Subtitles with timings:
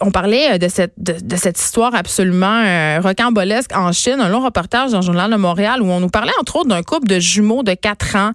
[0.00, 4.98] on parlait de cette de, cette histoire absolument rocambolesque en Chine, un long reportage dans
[4.98, 7.74] le journal de Montréal où on nous parlait entre autres d'un couple de jumeaux de
[7.74, 8.32] 4 ans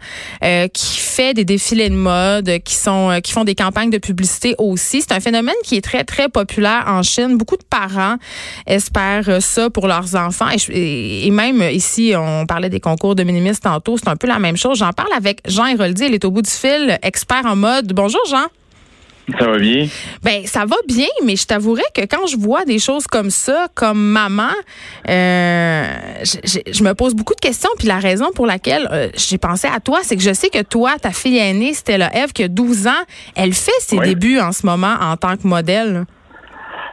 [0.74, 5.02] qui fait des défilés de mode, qui sont qui font des campagnes de publicité aussi.
[5.02, 7.38] C'est un phénomène qui est très très populaire en Chine.
[7.38, 8.18] Beaucoup de parents
[8.66, 13.98] espèrent ça pour leurs enfants et, même ici on parlait des concours de minimistes tantôt,
[13.98, 14.80] c'est un peu la même chose.
[14.80, 17.94] J'en parle avec Jean Héroldi, il est au bout du fil, expert en mode.
[17.94, 18.48] Bonjour Jean.
[19.38, 19.88] Ça va bien?
[20.24, 23.68] Ben, ça va bien, mais je t'avouerais que quand je vois des choses comme ça,
[23.76, 24.54] comme maman,
[25.10, 25.84] euh,
[26.24, 27.70] je, me pose beaucoup de questions.
[27.78, 30.64] Puis la raison pour laquelle euh, j'ai pensé à toi, c'est que je sais que
[30.64, 33.04] toi, ta fille aînée, Stella Eve, qui a 12 ans,
[33.36, 36.06] elle fait ses débuts en ce moment en tant que modèle.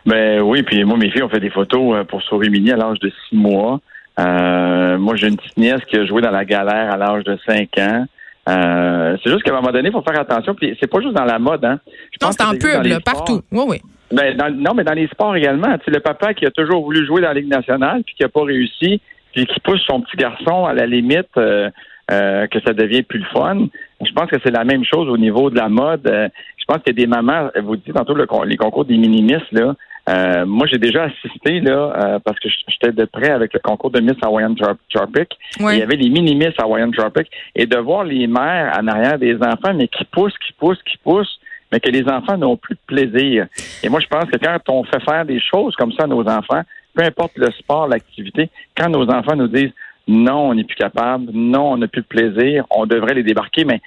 [0.04, 2.76] Ben oui, puis moi, mes filles ont fait des photos euh, pour Souris Mini à
[2.76, 3.80] l'âge de 6 mois.
[4.18, 7.68] moi, j'ai une petite nièce qui a joué dans la galère à l'âge de 5
[7.78, 8.06] ans.
[8.48, 10.54] Euh, c'est juste qu'à un moment donné, il faut faire attention.
[10.54, 11.80] Puis c'est pas juste dans la mode, hein.
[12.12, 13.40] Je pense c'est un peu là, partout.
[13.50, 13.80] Oui, oui.
[14.12, 15.76] Ben, non, mais dans les sports également.
[15.78, 18.22] Tu sais, le papa qui a toujours voulu jouer dans la Ligue nationale, puis qui
[18.22, 19.00] n'a pas réussi,
[19.32, 21.70] puis qui pousse son petit garçon à la limite euh,
[22.10, 23.66] euh, que ça devient plus le fun.
[24.04, 26.02] Je pense que c'est la même chose au niveau de la mode.
[26.04, 29.74] je pense qu'il y a des mamans, vous dites tantôt les concours des minimistes, là.
[30.08, 33.90] Euh, moi, j'ai déjà assisté là euh, parce que j'étais de près avec le concours
[33.90, 35.38] de Miss Hawaiian Tropic.
[35.58, 39.18] Il y avait les mini Miss Hawaiian Tropic et de voir les mères en arrière
[39.18, 41.40] des enfants, mais qui poussent, qui poussent, qui poussent,
[41.72, 43.46] mais que les enfants n'ont plus de plaisir.
[43.82, 46.26] Et moi, je pense que quand on fait faire des choses comme ça à nos
[46.28, 46.62] enfants,
[46.94, 49.72] peu importe le sport, l'activité, quand nos enfants nous disent
[50.06, 53.64] non, on n'est plus capable, non, on n'a plus de plaisir, on devrait les débarquer,
[53.64, 53.80] mais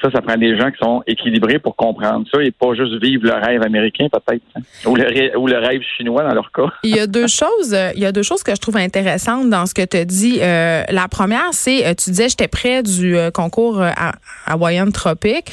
[0.00, 3.24] ça, ça prend des gens qui sont équilibrés pour comprendre ça et pas juste vivre
[3.24, 4.60] le rêve américain peut-être hein.
[4.86, 6.72] ou, le, rêve chinois dans leur cas.
[6.82, 9.50] il y a deux choses, euh, il y a deux choses que je trouve intéressantes
[9.50, 10.38] dans ce que tu dis.
[10.40, 14.12] Euh, la première, c'est euh, tu disais j'étais près du concours à
[14.46, 15.44] Hawaiian Tropic,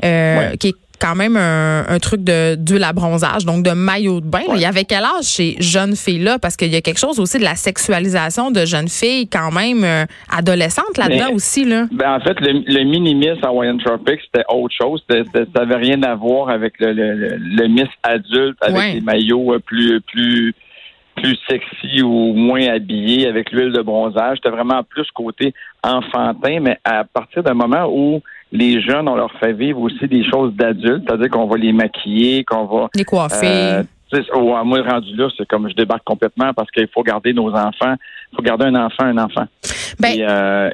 [0.00, 4.42] qui est quand même un, truc de d'huile à bronzage, donc de maillot de bain.
[4.54, 6.38] Il y avait quel âge ces jeunes filles-là?
[6.38, 9.84] Parce qu'il y a quelque chose aussi de la sexualisation de jeunes filles quand même
[9.84, 11.64] euh, adolescentes là-dedans aussi.
[11.64, 11.86] Là.
[11.92, 15.02] Ben, en fait, le, le mini-miss Hawaiian Tropics, c'était autre chose.
[15.08, 15.16] ça
[15.56, 20.54] n'avait rien à voir avec le, le, miss adulte, avec des maillots euh, plus plus
[21.16, 24.36] plus sexy ou moins habillés avec l'huile de bronzage.
[24.36, 28.20] C'était vraiment plus côté enfantin, mais à partir d'un moment où
[28.52, 32.44] les jeunes, on leur fait vivre aussi des choses d'adultes, c'est-à-dire qu'on va les maquiller,
[32.44, 32.88] qu'on va...
[32.94, 33.46] Les coiffer.
[33.46, 33.82] Euh,
[34.64, 37.94] moi, rendu là, c'est comme je débarque complètement parce qu'il faut garder nos enfants.
[38.32, 39.46] Il faut garder un enfant, un enfant.
[39.98, 40.14] Ben...
[40.20, 40.70] Euh,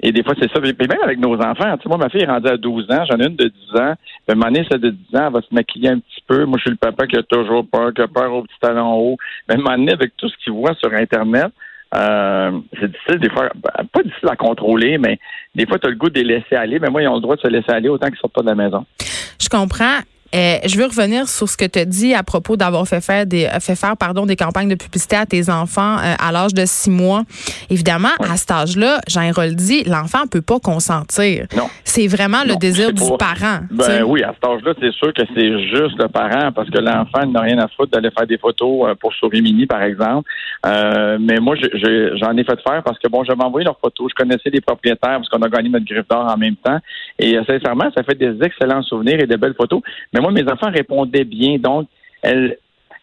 [0.00, 0.60] et, des fois, c'est ça.
[0.62, 3.04] Et même avec nos enfants, tu sais, moi, ma fille est rendue à 12 ans,
[3.10, 3.94] j'en ai une de 10 ans.
[4.28, 6.44] Ben, ma nièce de 10 ans, elle va se maquiller un petit peu.
[6.44, 8.94] Moi, je suis le papa qui a toujours peur, qui a peur au petit talon
[8.94, 9.16] haut.
[9.48, 11.48] Mais ben, ma avec tout ce qu'il voit sur Internet,
[11.94, 15.18] euh, c'est difficile des fois, ben, pas difficile à contrôler, mais
[15.54, 16.78] des fois, tu as le goût de les laisser aller.
[16.78, 18.48] Mais moi, ils ont le droit de se laisser aller autant qu'ils sortent pas de
[18.48, 18.84] la maison.
[19.40, 20.00] Je comprends.
[20.34, 23.24] Euh, je veux revenir sur ce que tu as dit à propos d'avoir fait faire
[23.24, 26.52] des euh, fait faire pardon des campagnes de publicité à tes enfants euh, à l'âge
[26.52, 27.22] de six mois.
[27.70, 31.46] Évidemment, à cet âge-là, Jean dit, l'enfant peut pas consentir.
[31.56, 31.68] Non.
[31.84, 33.60] C'est vraiment le désir du parent.
[33.70, 37.26] Ben oui, à cet âge-là, c'est sûr que c'est juste le parent parce que l'enfant
[37.26, 40.28] n'a rien à foutre d'aller faire des photos pour Souris Mini, par exemple.
[40.64, 44.10] mais moi, j'en ai fait faire parce que bon, je m'envoyé leurs photos.
[44.10, 46.78] Je connaissais les propriétaires parce qu'on a gagné notre griffe d'or en même temps.
[47.18, 49.80] Et sincèrement, ça fait des excellents souvenirs et de belles photos.
[50.12, 51.88] Mais moi, mes enfants répondaient bien, donc
[52.22, 52.58] elles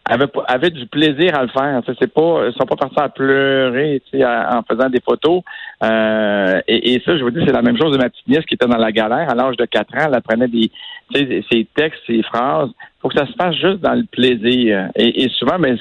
[0.08, 1.82] avaient, du plaisir à le faire.
[1.98, 5.42] C'est pas, ils sont pas partis à pleurer en faisant des photos.
[5.82, 8.54] Euh, et, ça, je vous dis, c'est la même chose de ma petite nièce qui
[8.54, 10.06] était dans la galère à l'âge de 4 ans.
[10.06, 10.70] Elle apprenait des,
[11.12, 12.70] ses textes, ses phrases.
[13.02, 14.88] faut que ça se passe juste dans le plaisir.
[14.94, 15.74] Et, souvent, mais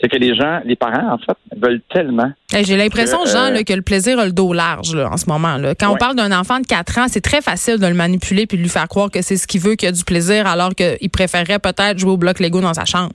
[0.00, 2.30] c'est que les gens, les parents, en fait, veulent tellement.
[2.52, 5.56] J'ai l'impression, Jean, euh, que le plaisir a le dos large en ce moment.
[5.56, 5.74] Là.
[5.74, 8.58] Quand on parle d'un enfant de 4 ans, c'est très facile de le manipuler puis
[8.58, 11.10] de lui faire croire que c'est ce qu'il veut, qu'il a du plaisir, alors qu'il
[11.10, 13.12] préférerait peut-être jouer au bloc Lego dans sa chambre.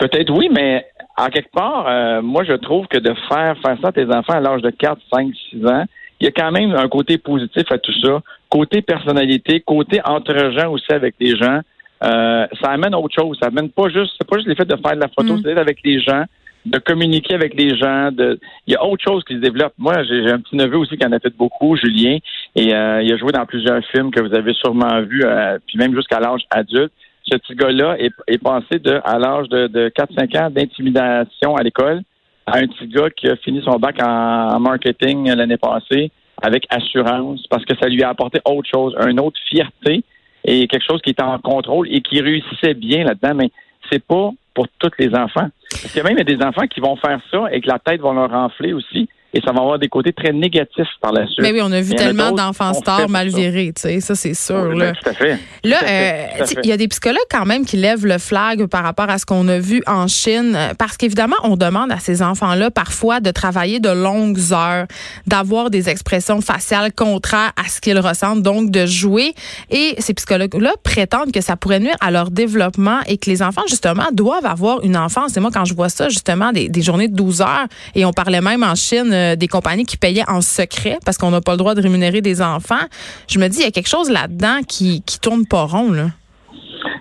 [0.00, 0.86] Peut-être oui, mais
[1.18, 4.32] en quelque part, euh, moi, je trouve que de faire faire ça à tes enfants
[4.32, 5.84] à l'âge de 4, 5, 6 ans,
[6.20, 8.22] il y a quand même un côté positif à tout ça.
[8.48, 11.60] Côté personnalité, côté entre gens aussi avec les gens.
[12.02, 13.38] Euh, ça amène autre chose.
[13.42, 15.36] Ça amène pas juste, c'est pas juste l'effet de faire de la photo, mm.
[15.36, 16.24] c'est d'être avec les gens,
[16.64, 18.10] de communiquer avec les gens.
[18.10, 19.74] De, il y a autre chose qui se développe.
[19.76, 22.16] Moi, j'ai un petit neveu aussi qui en a fait beaucoup, Julien,
[22.56, 25.76] et euh, il a joué dans plusieurs films que vous avez sûrement vus, euh, puis
[25.76, 26.92] même jusqu'à l'âge adulte.
[27.30, 32.02] Ce petit gars-là est, passé de, à l'âge de, de 4-5 ans d'intimidation à l'école
[32.50, 36.10] à un petit gars qui a fini son bac en, marketing l'année passée
[36.42, 40.02] avec assurance parce que ça lui a apporté autre chose, une autre fierté
[40.44, 43.34] et quelque chose qui était en contrôle et qui réussissait bien là-dedans.
[43.34, 43.50] Mais
[43.90, 45.48] c'est pas pour tous les enfants.
[45.70, 48.00] Parce qu'il y a même des enfants qui vont faire ça et que la tête
[48.00, 49.08] va leur enfler aussi.
[49.32, 51.38] Et ça va avoir des côtés très négatifs par la suite.
[51.40, 54.74] Mais oui, on a vu tellement d'enfants stars mal virés, tu sais, ça c'est sûr.
[54.74, 54.92] là.
[54.92, 55.38] tout à fait.
[55.62, 59.08] Là, euh, il y a des psychologues quand même qui lèvent le flag par rapport
[59.08, 62.70] à ce qu'on a vu en Chine, euh, parce qu'évidemment, on demande à ces enfants-là
[62.70, 64.86] parfois de travailler de longues heures,
[65.26, 69.34] d'avoir des expressions faciales contraires à ce qu'ils ressentent, donc de jouer.
[69.70, 73.62] Et ces psychologues-là prétendent que ça pourrait nuire à leur développement et que les enfants,
[73.68, 75.36] justement, doivent avoir une enfance.
[75.36, 78.12] Et moi, quand je vois ça, justement, des, des journées de 12 heures, et on
[78.12, 81.52] parlait même en Chine euh, des compagnies qui payaient en secret parce qu'on n'a pas
[81.52, 82.86] le droit de rémunérer des enfants.
[83.28, 86.06] Je me dis, il y a quelque chose là-dedans qui, qui tourne pas rond, là.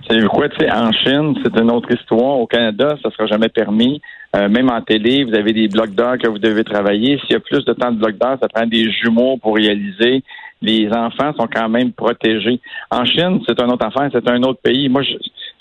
[0.09, 2.39] C'est quoi, tu sais, en Chine, c'est une autre histoire.
[2.39, 4.01] Au Canada, ça sera jamais permis.
[4.35, 7.19] Euh, même en télé, vous avez des blocs que vous devez travailler.
[7.19, 10.23] S'il y a plus de temps de blocs d'heures, ça prend des jumeaux pour réaliser.
[10.61, 12.59] Les enfants sont quand même protégés.
[12.89, 14.89] En Chine, c'est un autre affaire, c'est un autre pays.
[14.89, 15.13] Moi, je,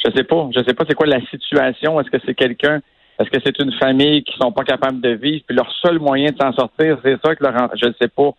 [0.04, 0.48] je sais pas.
[0.54, 2.00] Je sais pas c'est quoi la situation.
[2.00, 2.80] Est-ce que c'est quelqu'un
[3.18, 6.30] est-ce que c'est une famille qui sont pas capables de vivre, puis leur seul moyen
[6.30, 8.30] de s'en sortir, c'est ça que leur, je ne sais pas.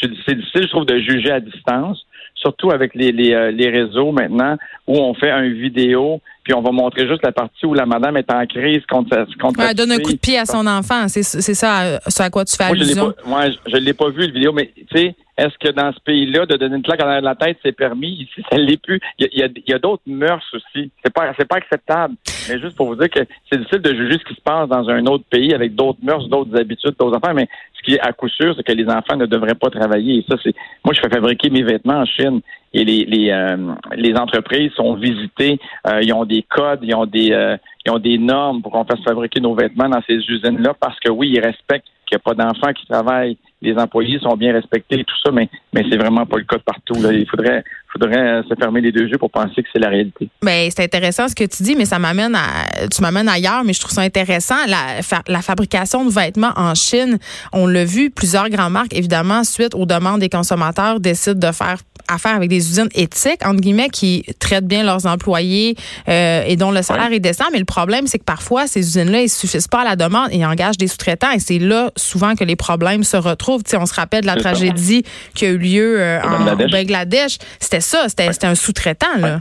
[0.00, 2.04] C'est difficile, je trouve, de juger à distance,
[2.34, 4.56] surtout avec les, les, euh, les réseaux maintenant,
[4.88, 8.16] où on fait un vidéo, puis on va montrer juste la partie où la madame
[8.16, 11.22] est en crise contre, contre Elle donne un coup de pied à son enfant, c'est
[11.22, 13.14] ça, ça à quoi tu fais allusion.
[13.24, 15.98] Moi, je ne l'ai pas vu, le vidéo, mais tu sais, est-ce que dans ce
[16.00, 18.12] pays-là, de donner une claque à la tête, c'est permis?
[18.12, 19.00] Ici, ça l'est plus.
[19.18, 20.90] Il y a, a d'autres mœurs aussi.
[21.04, 22.14] C'est pas, c'est pas acceptable.
[22.48, 23.20] Mais juste pour vous dire que
[23.50, 26.28] c'est difficile de juger ce qui se passe dans un autre pays avec d'autres mœurs,
[26.28, 27.34] d'autres habitudes, d'autres affaires.
[27.34, 30.18] Mais ce qui est à coup sûr, c'est que les enfants ne devraient pas travailler.
[30.18, 30.54] Et ça, c'est,
[30.84, 32.40] moi, je fais fabriquer mes vêtements en Chine
[32.72, 35.58] et les, les, euh, les entreprises sont visitées.
[35.86, 37.56] Euh, ils ont des codes, ils ont des, euh,
[37.86, 41.10] ils ont des normes pour qu'on fasse fabriquer nos vêtements dans ces usines-là parce que
[41.10, 45.00] oui, ils respectent qu'il n'y a pas d'enfants qui travaillent les employés sont bien respectés
[45.00, 46.94] et tout ça, mais, mais c'est vraiment pas le cas partout.
[46.96, 47.64] Il faudrait,
[47.94, 50.28] faudrait euh, se fermer les deux yeux pour penser que c'est la réalité.
[50.42, 53.72] Ben, c'est intéressant ce que tu dis, mais ça m'amène à, tu m'amènes ailleurs, mais
[53.72, 54.56] je trouve ça intéressant.
[54.66, 57.18] La, la fabrication de vêtements en Chine,
[57.52, 61.78] on l'a vu, plusieurs grandes marques, évidemment, suite aux demandes des consommateurs, décident de faire
[62.08, 65.76] affaire avec des usines éthiques, entre guillemets, qui traitent bien leurs employés
[66.08, 67.44] euh, et dont le salaire est décent.
[67.52, 70.44] Mais le problème, c'est que parfois, ces usines-là, ils suffisent pas à la demande et
[70.44, 71.30] engagent des sous-traitants.
[71.30, 73.62] Et c'est là, souvent, que les problèmes se retrouvent.
[73.74, 75.04] on se rappelle de la tragédie
[75.34, 77.38] qui a eu lieu euh, en Bangladesh.
[77.58, 79.16] C'était ça, c'était un sous-traitant.
[79.18, 79.40] là.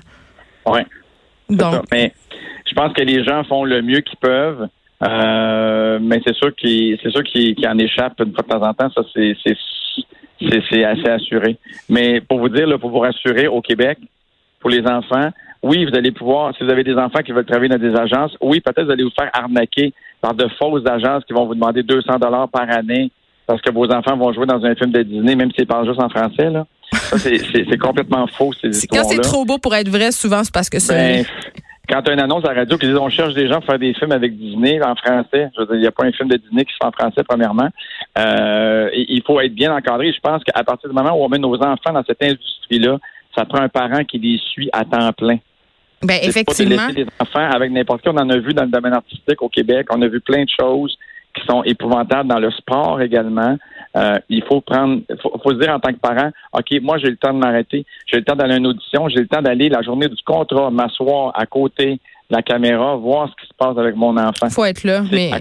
[0.65, 0.81] Oui.
[1.49, 1.83] Donc.
[1.91, 2.13] Mais
[2.65, 4.67] je pense que les gens font le mieux qu'ils peuvent.
[5.03, 8.73] Euh, mais c'est sûr qu'il c'est sûr qu'il en échappe une fois de temps en
[8.73, 8.89] temps.
[8.91, 9.35] Ça, c'est
[10.69, 11.57] c'est assez assuré.
[11.89, 13.97] Mais pour vous dire, là, pour vous rassurer, au Québec,
[14.59, 15.29] pour les enfants,
[15.61, 18.35] oui, vous allez pouvoir, si vous avez des enfants qui veulent travailler dans des agences,
[18.41, 21.83] oui, peut-être vous allez vous faire arnaquer par de fausses agences qui vont vous demander
[21.83, 23.11] 200 dollars par année
[23.45, 26.01] parce que vos enfants vont jouer dans un film de Disney, même s'ils parlent juste
[26.01, 26.49] en français.
[26.49, 26.65] Là.
[27.17, 29.03] C'est complètement faux, ces histoires-là.
[29.03, 31.23] Quand c'est trop beau pour être vrai, souvent, c'est parce que c'est...
[31.23, 31.25] Ben,
[31.89, 33.65] quand tu as une annonce à la radio qui dit on cherche des gens pour
[33.65, 36.11] faire des films avec Disney en français, je veux dire, il n'y a pas un
[36.13, 37.67] film de Disney qui se fait en français, premièrement.
[38.17, 40.13] Euh, il faut être bien encadré.
[40.13, 42.99] Je pense qu'à partir du moment où on met nos enfants dans cette industrie-là,
[43.35, 45.37] ça prend un parent qui les suit à temps plein.
[46.01, 46.75] Ben, effectivement.
[46.75, 48.09] Pas de laisser les enfants avec n'importe qui.
[48.09, 49.87] On en a vu dans le domaine artistique au Québec.
[49.89, 50.97] On a vu plein de choses
[51.33, 53.57] qui sont épouvantables dans le sport également.
[53.95, 57.09] Euh, il faut prendre, faut, faut se dire en tant que parent, OK, moi j'ai
[57.09, 59.69] le temps de m'arrêter, j'ai le temps d'aller à une audition, j'ai le temps d'aller
[59.69, 61.99] la journée du contrat, m'asseoir à côté
[62.29, 64.47] la caméra, voir ce passe avec mon enfant.
[64.47, 65.31] Il faut être là, mais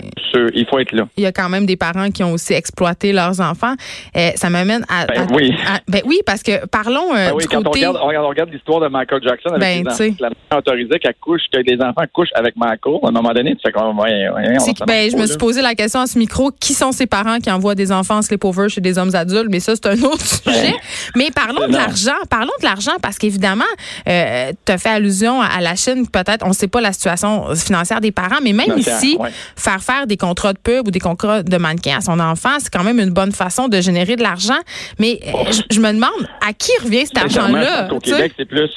[0.54, 1.06] il faut être là.
[1.16, 3.74] Il y a quand même des parents qui ont aussi exploité leurs enfants.
[4.16, 5.54] Euh, ça m'amène à, ben, oui.
[5.88, 8.88] ben oui, parce que parlons euh, ben oui, quand on regarde, on regarde l'histoire de
[8.88, 12.56] Michael Jackson avec ben, les enfants, la autorisée qu'elle couche, que les enfants couchent avec
[12.56, 12.98] Michael.
[13.02, 15.74] À un moment donné, tu fais comme ouais, ouais, ben, je me suis posé la
[15.74, 18.81] question à ce micro qui sont ces parents qui envoient des enfants en sleepover chez
[18.81, 20.74] des hommes adultes, mais ça c'est un autre ben, sujet.
[21.17, 23.64] mais parlons de l'argent, parlons de l'argent parce qu'évidemment,
[24.08, 28.00] euh, tu as fait allusion à la Chine, peut-être, on sait pas la situation financière
[28.00, 29.19] des parents, mais même ici,
[29.56, 32.72] faire faire des contrats de pub ou des contrats de mannequin à son enfant, c'est
[32.72, 34.58] quand même une bonne façon de générer de l'argent.
[34.98, 37.92] Mais euh, je, me demande à qui revient cet argent-là.
[37.92, 38.70] Au Québec, c'est plus.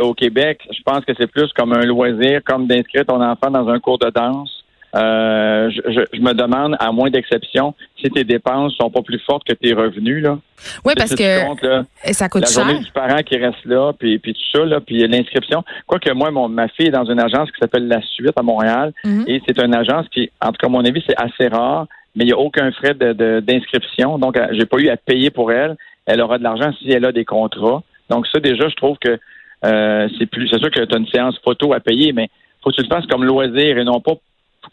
[0.00, 3.68] Au Québec, je pense que c'est plus comme un loisir, comme d'inscrire ton enfant dans
[3.68, 4.55] un cours de danse
[4.94, 9.52] euh, je, me demande, à moins d'exception, si tes dépenses sont pas plus fortes que
[9.52, 10.22] tes revenus.
[10.22, 10.38] Là.
[10.84, 11.40] Oui, parce que
[12.12, 12.64] ça coûte cher.
[12.64, 15.64] La journée du parent qui reste là, puis, puis tout ça, là, puis l'inscription.
[15.86, 18.92] Quoique moi, mon, ma fille est dans une agence qui s'appelle La Suite à Montréal,
[19.04, 19.24] mhm.
[19.26, 22.24] et c'est une agence qui, en tout cas, à mon avis, c'est assez rare, mais
[22.24, 24.16] il n'y a aucun frais d'inscription.
[24.16, 25.76] De, donc, euh, j'ai pas eu à payer pour elle.
[26.06, 27.82] Elle aura de l'argent si elle a des contrats.
[28.08, 29.18] Donc, ça, déjà, je trouve que
[29.64, 30.48] euh, c'est plus.
[30.48, 32.28] C'est sûr que tu as une séance photo à payer, mais
[32.62, 34.14] faut que tu le fasses comme loisir et non pas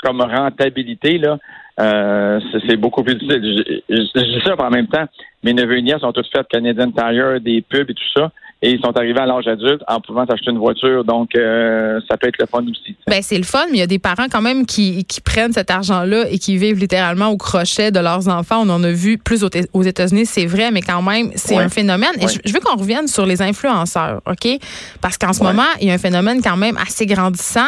[0.02, 1.38] comme rentabilité, là,
[1.80, 3.82] euh, c'est beaucoup plus difficile.
[3.90, 5.06] Je, dis ça en même temps.
[5.44, 8.32] Mes neveux et nièces ont tous fait Canadian Tire, des pubs et tout ça.
[8.64, 11.04] Et ils sont arrivés à l'âge adulte en pouvant s'acheter une voiture.
[11.04, 12.96] Donc, euh, ça peut être le fun aussi.
[13.08, 15.52] Ben, c'est le fun, mais il y a des parents quand même qui, qui prennent
[15.52, 18.62] cet argent-là et qui vivent littéralement au crochet de leurs enfants.
[18.66, 22.14] On en a vu plus aux, États-Unis, c'est vrai, mais quand même, c'est un phénomène.
[22.22, 24.48] Et je, veux qu'on revienne sur les influenceurs, OK?
[25.02, 27.60] Parce qu'en ce moment, il y a un phénomène quand même assez grandissant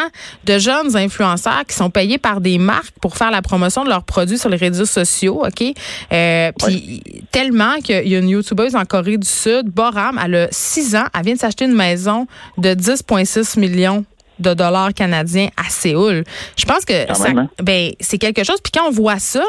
[0.46, 4.04] de jeunes influenceurs qui sont payés par des marques pour faire la promotion de leurs
[4.04, 5.74] produits sur les réseaux sociaux, OK?
[6.12, 10.48] Euh, puis tellement qu'il y a une YouTubeuse en Corée du Sud, Boram, elle a
[10.86, 12.26] 6 ans, elle vient de s'acheter une maison
[12.58, 14.04] de 10,6 millions
[14.38, 16.24] de dollars canadiens à Séoul.
[16.56, 17.48] Je pense que hein?
[17.62, 18.60] ben c'est quelque chose.
[18.62, 19.42] Puis quand on voit ça,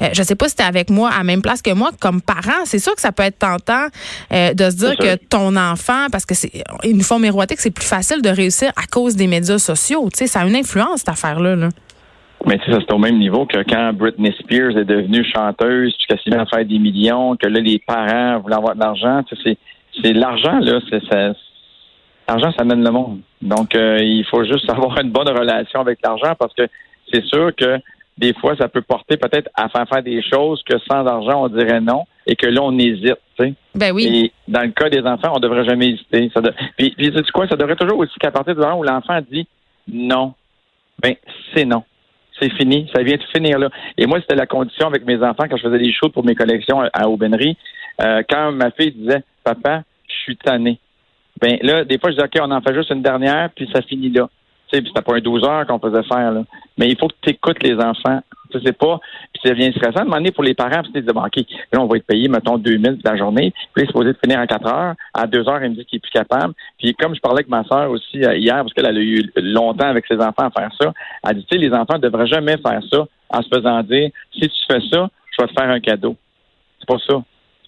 [0.00, 1.90] euh, je sais pas si tu es avec moi à la même place que moi
[2.00, 3.86] comme parent, c'est sûr que ça peut être tentant
[4.32, 6.64] euh, de se dire que ton enfant, parce que c'est
[7.02, 10.08] forme miroiter que c'est plus facile de réussir à cause des médias sociaux.
[10.12, 11.54] Tu sais, ça a une influence cette affaire-là.
[11.56, 11.68] Là.
[12.46, 16.06] Mais tu sais, c'est au même niveau que quand Britney Spears est devenue chanteuse, tu
[16.16, 19.22] s'est à faire des millions, que là, les parents voulaient avoir de l'argent.
[19.28, 19.58] Tu sais, c'est
[20.02, 21.32] l'argent, là, c'est ça.
[22.28, 23.20] L'argent, ça mène le monde.
[23.40, 26.66] Donc, euh, il faut juste avoir une bonne relation avec l'argent parce que
[27.12, 27.78] c'est sûr que
[28.18, 31.48] des fois, ça peut porter peut-être à faire faire des choses que sans argent, on
[31.48, 33.16] dirait non et que là, on hésite.
[33.38, 33.54] Tu sais.
[33.74, 34.04] Ben oui.
[34.06, 36.30] Et dans le cas des enfants, on devrait jamais hésiter.
[36.34, 36.40] Ça
[36.76, 39.46] puis, puis, tu quoi, ça devrait toujours aussi qu'à partir du moment où l'enfant dit
[39.88, 40.34] non,
[41.02, 41.14] ben
[41.54, 41.84] c'est non
[42.42, 42.90] c'est fini.
[42.94, 43.68] Ça vient de finir là.
[43.96, 46.34] Et moi, c'était la condition avec mes enfants quand je faisais des choses pour mes
[46.34, 47.56] collections à Aubainerie.
[48.00, 49.82] Euh, quand ma fille disait, papa,
[50.12, 50.78] je suis tanné.
[51.40, 53.82] Ben là, des fois, je disais, OK, on en fait juste une dernière, puis ça
[53.82, 54.28] finit là.
[54.70, 56.44] Tu sais, c'était pas un 12 heures qu'on faisait faire, là.
[56.78, 59.00] Mais il faut que tu écoutes les enfants je sais pas.
[59.32, 60.10] Puis ça devient stressant.
[60.10, 63.16] À pour les parents, c'est de OK, là, on va être payé, mettons, 2000 la
[63.16, 63.52] journée.
[63.72, 64.94] Puis il est supposé de finir à 4 heures.
[65.14, 66.54] À 2 heures, il me dit qu'il est plus capable.
[66.78, 69.88] Puis comme je parlais avec ma soeur aussi euh, hier, parce qu'elle a eu longtemps
[69.88, 70.92] avec ses enfants à faire ça,
[71.28, 74.10] elle dit, tu sais, les enfants ne devraient jamais faire ça en se faisant dire,
[74.32, 76.16] si tu fais ça, je vais te faire un cadeau.
[76.80, 77.22] C'est pas ça.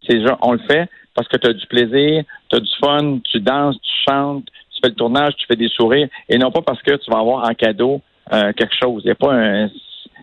[0.09, 3.19] C'est genre, on le fait parce que tu as du plaisir, tu as du fun,
[3.25, 6.63] tu danses, tu chantes, tu fais le tournage, tu fais des sourires, et non pas
[6.63, 8.01] parce que tu vas avoir en cadeau
[8.33, 9.03] euh, quelque chose.
[9.05, 9.69] Il n'y a pas un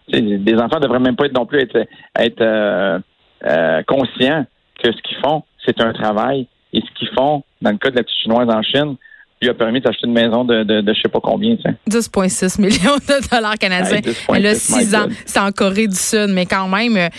[0.10, 3.00] des enfants devraient même pas être non plus être, être euh,
[3.46, 4.46] euh, conscients
[4.82, 6.48] que ce qu'ils font, c'est un travail.
[6.74, 8.96] Et ce qu'ils font, dans le cas de la petite chinoise en Chine,
[9.42, 11.56] lui a permis d'acheter une maison de, de, de je sais pas combien.
[11.90, 14.02] 10,6 millions de dollars canadiens.
[14.34, 15.08] Elle a 6 ans.
[15.26, 16.30] C'est en Corée du Sud.
[16.30, 17.10] Mais quand même, euh,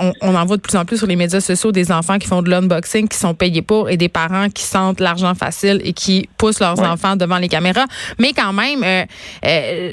[0.00, 2.26] on, on, en voit de plus en plus sur les médias sociaux des enfants qui
[2.26, 5.92] font de l'unboxing, qui sont payés pour, et des parents qui sentent l'argent facile et
[5.92, 7.86] qui poussent leurs enfants devant les caméras.
[8.18, 9.04] Mais quand même, euh,
[9.44, 9.92] euh,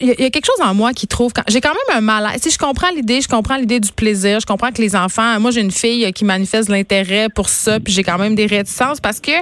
[0.00, 2.50] il y a quelque chose en moi qui trouve j'ai quand même un mal si
[2.50, 5.60] je comprends l'idée je comprends l'idée du plaisir je comprends que les enfants moi j'ai
[5.60, 9.32] une fille qui manifeste l'intérêt pour ça puis j'ai quand même des réticences parce que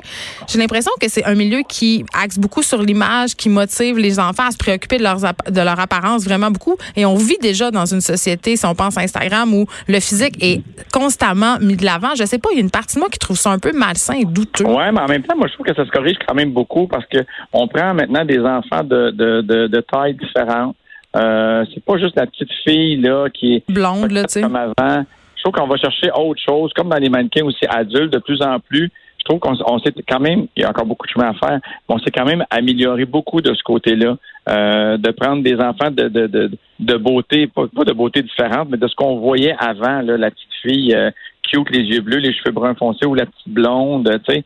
[0.49, 4.47] j'ai l'impression que c'est un milieu qui axe beaucoup sur l'image qui motive les enfants
[4.49, 6.76] à se préoccuper de leur de leur apparence vraiment beaucoup.
[6.97, 10.37] Et on vit déjà dans une société si on pense à Instagram où le physique
[10.42, 12.14] est constamment mis de l'avant.
[12.16, 13.73] Je sais pas il y a une partie de moi qui trouve ça un peu
[13.73, 14.64] malsain et douteux.
[14.64, 16.87] Ouais mais en même temps moi je trouve que ça se corrige quand même beaucoup
[16.87, 17.18] parce que
[17.52, 20.76] on prend maintenant des enfants de, de taille différentes.
[21.16, 24.42] Euh, c'est pas juste la petite fille là qui est blonde là, tu sais.
[24.42, 25.04] Comme avant.
[25.37, 28.42] Je trouve qu'on va chercher autre chose, comme dans les mannequins aussi adultes de plus
[28.42, 28.90] en plus.
[29.18, 31.58] Je trouve qu'on s'est quand même, il y a encore beaucoup de chemin à faire,
[31.88, 34.16] mais on s'est quand même amélioré beaucoup de ce côté-là,
[34.49, 38.76] euh, de prendre des enfants de, de, de, de beauté, pas, de beauté différente, mais
[38.76, 41.11] de ce qu'on voyait avant, là, la petite fille euh,
[41.42, 44.44] cute, les yeux bleus, les cheveux bruns foncés ou la petite blonde, tu sais.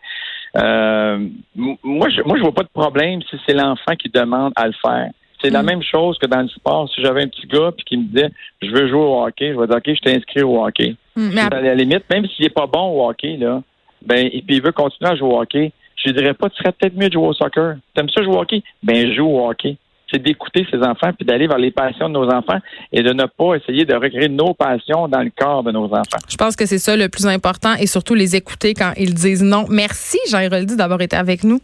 [0.57, 4.67] Euh, moi, je, moi, je vois pas de problème si c'est l'enfant qui demande à
[4.67, 5.11] le faire.
[5.43, 5.67] C'est la mm.
[5.67, 6.89] même chose que dans le sport.
[6.95, 8.31] Si j'avais un petit gars puis qui me disait
[8.63, 10.97] je veux jouer au hockey, je vais dire OK, je t'inscris au hockey.
[11.17, 13.63] Mm, à la limite, même s'il n'est pas bon au hockey, là,
[14.05, 16.57] ben, et puis il veut continuer à jouer au hockey, je lui dirais pas, tu
[16.57, 17.77] serais peut-être mieux de jouer au soccer.
[17.95, 18.63] T'aimes ça jouer au hockey?
[18.83, 19.77] Ben, joue au hockey.
[20.11, 22.59] C'est d'écouter ses enfants puis d'aller vers les passions de nos enfants
[22.91, 26.19] et de ne pas essayer de recréer nos passions dans le corps de nos enfants.
[26.29, 29.45] Je pense que c'est ça le plus important et surtout les écouter quand ils disent
[29.45, 29.67] non.
[29.69, 31.61] Merci, Jean-Héroldi, d'avoir été avec nous.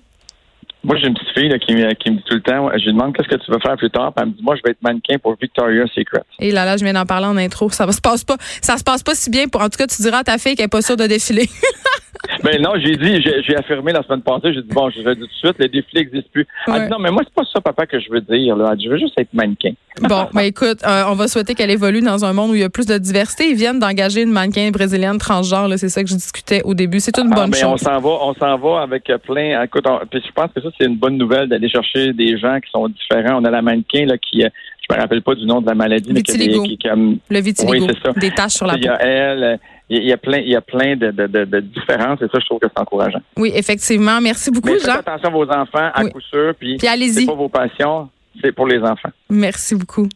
[0.87, 2.93] Moi, j'ai une petite fille qui, me, qui me dit tout le temps, je lui
[2.93, 4.71] demande qu'est-ce que tu veux faire plus tard, puis elle me dit, moi, je vais
[4.71, 6.23] être mannequin pour Victoria's Secret.
[6.39, 7.69] Et là, là, je viens d'en parler en intro.
[7.71, 9.49] Ça se passe pas, ça se passe pas si bien.
[9.49, 11.49] Pour, en tout cas, tu diras à ta fille qu'elle est pas sûre de défiler.
[12.43, 15.27] Ben non, j'ai dit, j'ai affirmé la semaine passée, j'ai dit bon, je vais dire
[15.27, 16.47] tout de suite, le défilé n'existe plus.
[16.67, 18.57] Elle dit non, mais moi c'est pas ça, papa, que je veux dire.
[18.57, 18.75] Là.
[18.83, 19.73] je veux juste être mannequin.
[20.03, 22.65] Bon, ben écoute, euh, on va souhaiter qu'elle évolue dans un monde où il y
[22.65, 23.49] a plus de diversité.
[23.49, 25.73] Ils viennent d'engager une mannequin brésilienne transgenre.
[25.79, 26.99] C'est ça que je discutais au débme.
[26.99, 27.73] C'est une ah, bonne ben, chose.
[27.73, 29.63] On s'en va, on s'en va avec plein.
[29.63, 32.71] Écoute, puis je pense que ça c'est une bonne nouvelle d'aller chercher des gens qui
[32.71, 33.41] sont différents.
[33.41, 34.49] On a la mannequin là qui euh,
[34.89, 37.87] je me rappelle pas du nom de la maladie, mais qui, qui, qui, le vitiligo,
[37.87, 38.13] oui, ça.
[38.13, 38.79] des taches sur la peau.
[38.81, 39.59] Il y a elle,
[39.89, 42.47] il y a plein, il y a plein de, de, de, différences et ça, je
[42.47, 43.21] trouve que c'est encourageant.
[43.37, 44.21] Oui, effectivement.
[44.21, 44.97] Merci beaucoup, Mais Jean.
[44.97, 46.55] Faites attention à vos enfants, à coup sûr.
[46.59, 47.21] Puis, puis allez-y.
[47.21, 48.09] C'est pas vos passions,
[48.43, 49.11] c'est pour les enfants.
[49.31, 50.09] Merci beaucoup.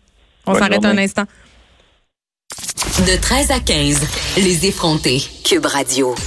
[0.46, 1.24] On s'arrête un instant.
[3.00, 5.20] De 13 à 15, les effrontés.
[5.44, 6.14] Cube Radio.